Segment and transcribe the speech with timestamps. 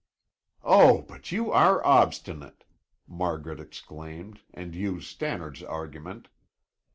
[0.63, 2.63] "Oh, but you are obstinate!"
[3.07, 6.27] Margaret exclaimed and used Stannard's argument.